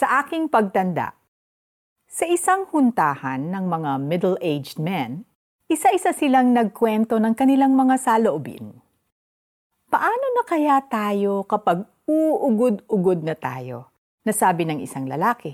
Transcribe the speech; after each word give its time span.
Sa 0.00 0.24
aking 0.24 0.48
pagtanda, 0.48 1.12
sa 2.08 2.24
isang 2.24 2.64
huntahan 2.72 3.52
ng 3.52 3.68
mga 3.68 4.00
middle-aged 4.00 4.80
men, 4.80 5.28
isa-isa 5.68 6.16
silang 6.16 6.56
nagkwento 6.56 7.20
ng 7.20 7.36
kanilang 7.36 7.76
mga 7.76 8.00
saloobin. 8.00 8.80
Paano 9.92 10.26
na 10.32 10.42
kaya 10.48 10.80
tayo 10.88 11.44
kapag 11.44 11.84
uugod-ugod 12.08 13.20
na 13.20 13.36
tayo? 13.36 13.92
Nasabi 14.24 14.64
ng 14.64 14.80
isang 14.80 15.04
lalaki. 15.04 15.52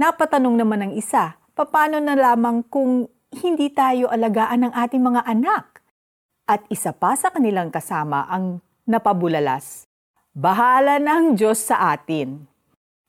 Napatanong 0.00 0.56
naman 0.56 0.80
ng 0.88 0.92
isa, 0.96 1.36
paano 1.52 2.00
na 2.00 2.16
lamang 2.16 2.64
kung 2.72 3.12
hindi 3.44 3.68
tayo 3.76 4.08
alagaan 4.08 4.64
ng 4.64 4.72
ating 4.72 5.04
mga 5.04 5.20
anak? 5.28 5.84
At 6.48 6.64
isa 6.72 6.96
pa 6.96 7.12
sa 7.12 7.28
kanilang 7.28 7.68
kasama 7.68 8.24
ang 8.24 8.64
napabulalas. 8.88 9.84
Bahala 10.32 10.96
ng 10.96 11.36
Diyos 11.36 11.60
sa 11.60 11.92
atin. 11.92 12.55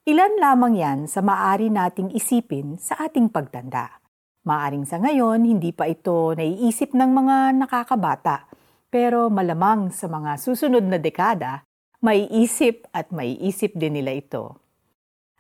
Ilan 0.08 0.40
lamang 0.40 0.80
yan 0.80 1.00
sa 1.04 1.20
maari 1.20 1.68
nating 1.68 2.16
isipin 2.16 2.80
sa 2.80 2.96
ating 2.96 3.28
pagtanda. 3.28 4.00
Maaring 4.48 4.88
sa 4.88 5.04
ngayon, 5.04 5.44
hindi 5.44 5.76
pa 5.76 5.84
ito 5.84 6.32
naiisip 6.32 6.96
ng 6.96 7.12
mga 7.12 7.52
nakakabata, 7.60 8.48
pero 8.88 9.28
malamang 9.28 9.92
sa 9.92 10.08
mga 10.08 10.40
susunod 10.40 10.88
na 10.88 10.96
dekada, 10.96 11.68
maiisip 12.00 12.88
at 12.96 13.12
maiisip 13.12 13.76
din 13.76 14.00
nila 14.00 14.16
ito. 14.16 14.56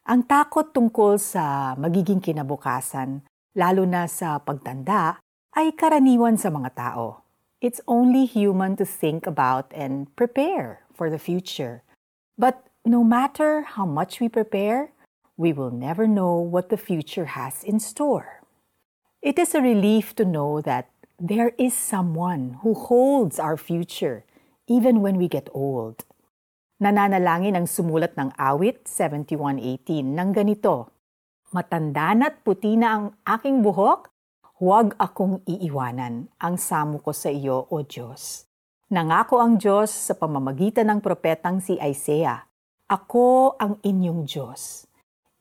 Ang 0.04 0.27
takot 0.27 0.76
tungkol 0.76 1.16
sa 1.16 1.72
magiging 1.80 2.20
kinabukasan, 2.20 3.24
lalo 3.55 3.88
na 3.88 4.04
sa 4.12 4.36
pagtanda, 4.44 5.16
ay 5.55 5.72
karaniwan 5.80 6.36
sa 6.36 6.52
mga 6.52 6.76
tao. 6.76 7.24
It's 7.63 7.80
only 7.88 8.27
human 8.27 8.76
to 8.76 8.84
think 8.84 9.32
about 9.32 9.72
and 9.72 10.12
prepare 10.20 10.84
for 10.91 11.08
the 11.08 11.24
future. 11.24 11.88
But 12.36 12.68
No 12.88 13.04
matter 13.04 13.68
how 13.76 13.84
much 13.84 14.23
we 14.23 14.32
prepare, 14.32 14.96
we 15.36 15.52
will 15.52 15.76
never 15.76 16.08
know 16.08 16.40
what 16.40 16.72
the 16.72 16.80
future 16.80 17.36
has 17.36 17.60
in 17.68 17.84
store. 17.84 18.40
It 19.20 19.35
is 19.35 19.52
a 19.52 19.60
relief 19.60 20.16
to 20.16 20.24
know 20.24 20.63
that 20.63 20.88
there 21.20 21.52
is 21.60 21.76
someone 21.76 22.63
who 22.63 22.71
holds 22.71 23.43
our 23.43 23.60
future 23.60 24.24
even 24.71 25.04
when 25.04 25.20
we 25.20 25.27
get 25.27 25.52
old. 25.52 26.08
Nananalangin 26.80 27.60
ang 27.60 27.68
sumulat 27.68 28.15
ng 28.15 28.32
awit 28.40 28.88
71.18 28.88 30.08
ng 30.08 30.30
ganito, 30.32 30.88
Matanda 31.52 32.15
na't 32.15 32.40
puti 32.48 32.80
na 32.80 32.88
ang 32.88 33.05
aking 33.27 33.68
buhok, 33.68 34.08
huwag 34.63 34.96
akong 34.96 35.43
iiwanan 35.43 36.32
ang 36.40 36.55
samo 36.55 37.04
ko 37.04 37.12
sa 37.12 37.27
iyo, 37.27 37.68
O 37.68 37.84
Diyos. 37.84 38.48
Nangako 38.88 39.43
ang 39.43 39.60
Diyos 39.60 39.91
sa 39.91 40.15
pamamagitan 40.15 40.88
ng 40.88 41.04
propetang 41.04 41.60
si 41.60 41.76
Isaiah 41.84 42.48
ako 42.88 43.60
ang 43.60 43.84
inyong 43.84 44.24
Diyos. 44.24 44.88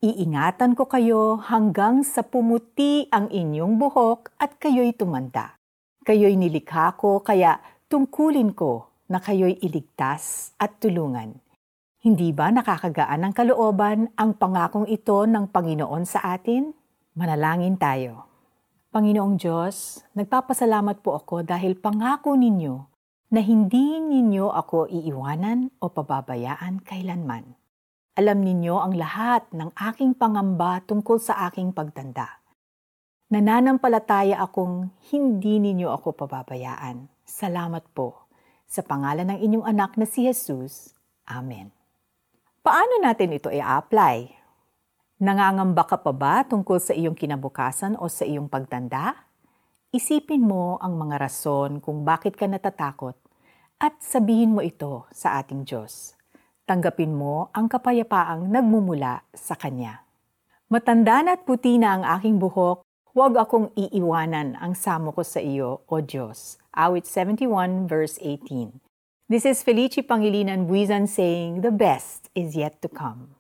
Iingatan 0.02 0.75
ko 0.75 0.91
kayo 0.91 1.39
hanggang 1.39 2.02
sa 2.02 2.27
pumuti 2.27 3.06
ang 3.14 3.30
inyong 3.30 3.78
buhok 3.78 4.34
at 4.34 4.58
kayo'y 4.58 4.91
tumanda. 4.98 5.55
Kayo'y 6.02 6.34
nilikha 6.34 6.98
ko 6.98 7.22
kaya 7.22 7.62
tungkulin 7.86 8.50
ko 8.50 8.91
na 9.06 9.22
kayo'y 9.22 9.62
iligtas 9.62 10.50
at 10.58 10.83
tulungan. 10.83 11.39
Hindi 12.02 12.34
ba 12.34 12.50
nakakagaan 12.50 13.30
ng 13.30 13.33
kalooban 13.34 14.11
ang 14.19 14.34
pangakong 14.34 14.91
ito 14.91 15.22
ng 15.22 15.47
Panginoon 15.47 16.02
sa 16.02 16.34
atin? 16.34 16.74
Manalangin 17.14 17.78
tayo. 17.78 18.27
Panginoong 18.91 19.39
Diyos, 19.39 20.02
nagpapasalamat 20.19 20.98
po 20.98 21.14
ako 21.14 21.47
dahil 21.47 21.78
pangako 21.78 22.34
ninyo 22.34 22.95
na 23.27 23.42
hindi 23.42 23.98
ninyo 23.98 24.55
ako 24.55 24.86
iiwanan 24.86 25.74
o 25.82 25.91
pababayaan 25.91 26.82
kailanman. 26.86 27.58
Alam 28.16 28.38
ninyo 28.41 28.74
ang 28.80 28.94
lahat 28.94 29.50
ng 29.50 29.74
aking 29.74 30.16
pangamba 30.16 30.80
tungkol 30.86 31.18
sa 31.18 31.50
aking 31.50 31.74
pagtanda. 31.74 32.41
Nananampalataya 33.28 34.38
akong 34.38 34.94
hindi 35.10 35.58
ninyo 35.58 35.91
ako 35.91 36.14
pababayaan. 36.14 37.11
Salamat 37.27 37.83
po. 37.90 38.30
Sa 38.70 38.86
pangalan 38.86 39.34
ng 39.34 39.39
inyong 39.42 39.67
anak 39.67 39.98
na 39.98 40.06
si 40.06 40.24
Jesus. 40.24 40.95
Amen. 41.27 41.74
Paano 42.62 43.02
natin 43.02 43.34
ito 43.34 43.51
i-apply? 43.51 44.30
Nangangamba 45.18 45.83
ka 45.86 45.98
pa 45.98 46.14
ba 46.14 46.46
tungkol 46.46 46.78
sa 46.78 46.95
iyong 46.95 47.18
kinabukasan 47.18 47.98
o 47.98 48.06
sa 48.06 48.22
iyong 48.22 48.46
pagtanda? 48.46 49.27
Isipin 49.96 50.45
mo 50.45 50.77
ang 50.84 51.01
mga 51.01 51.17
rason 51.17 51.80
kung 51.80 52.05
bakit 52.05 52.36
ka 52.36 52.45
natatakot 52.45 53.17
at 53.80 53.96
sabihin 54.05 54.52
mo 54.52 54.61
ito 54.61 55.08
sa 55.08 55.40
ating 55.40 55.64
Diyos. 55.64 56.12
Tanggapin 56.68 57.17
mo 57.17 57.48
ang 57.57 57.64
kapayapaang 57.64 58.45
nagmumula 58.45 59.24
sa 59.33 59.57
Kanya. 59.57 60.05
Matanda 60.68 61.24
na 61.24 61.40
at 61.40 61.48
puti 61.48 61.80
na 61.80 61.96
ang 61.96 62.05
aking 62.05 62.36
buhok, 62.36 62.84
huwag 63.17 63.40
akong 63.40 63.73
iiwanan 63.73 64.61
ang 64.61 64.77
samo 64.77 65.17
ko 65.17 65.24
sa 65.24 65.40
iyo, 65.40 65.80
O 65.89 66.05
Diyos. 66.05 66.61
Awit 66.77 67.08
71 67.08 67.89
verse 67.89 68.20
18. 68.20 68.77
This 69.33 69.48
is 69.48 69.64
Felici 69.64 70.05
Pangilinan 70.05 70.68
Buizan 70.68 71.08
saying, 71.08 71.64
The 71.64 71.73
best 71.73 72.28
is 72.36 72.52
yet 72.52 72.84
to 72.84 72.92
come. 72.92 73.36